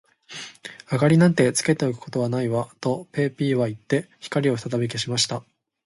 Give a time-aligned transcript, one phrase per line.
[0.91, 5.43] 「明りなんかつけておくことはないわ」と、ペーピーはいって、光をふたたび消した。